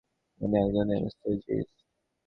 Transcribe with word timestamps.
উনি 0.41 0.55
একজন 0.63 0.87
এনেস্থেসিওলজিস্ট! 0.91 1.75